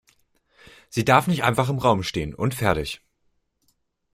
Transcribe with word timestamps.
Sie 0.89 1.05
darf 1.05 1.27
nicht 1.27 1.43
einfach 1.43 1.69
im 1.69 1.77
Raum 1.77 2.01
stehen 2.01 2.33
und 2.33 2.55
fertig. 2.55 3.03